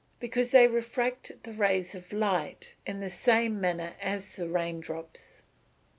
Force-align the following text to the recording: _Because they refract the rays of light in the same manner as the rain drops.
_Because 0.19 0.49
they 0.49 0.65
refract 0.65 1.43
the 1.43 1.53
rays 1.53 1.93
of 1.93 2.11
light 2.11 2.73
in 2.87 3.01
the 3.01 3.09
same 3.11 3.61
manner 3.61 3.93
as 4.01 4.35
the 4.35 4.49
rain 4.49 4.79
drops. 4.79 5.43